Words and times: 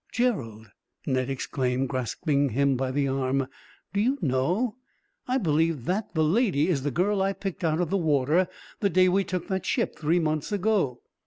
"Gerald," 0.11 0.71
Ned 1.05 1.29
exclaimed, 1.29 1.87
grasping 1.89 2.49
him 2.49 2.75
by 2.75 2.89
the 2.89 3.07
arm, 3.07 3.45
"do 3.93 4.01
you 4.01 4.17
know, 4.19 4.77
I 5.27 5.37
believe 5.37 5.85
that 5.85 6.15
the 6.15 6.23
lady 6.23 6.69
is 6.69 6.81
the 6.81 6.89
girl 6.89 7.21
I 7.21 7.33
picked 7.33 7.63
out 7.63 7.79
of 7.79 7.91
the 7.91 7.97
water, 7.97 8.47
the 8.79 8.89
day 8.89 9.07
we 9.09 9.23
took 9.23 9.47
that 9.49 9.63
ship 9.63 9.95
three 9.95 10.17
months 10.19 10.51
ago." 10.51 11.01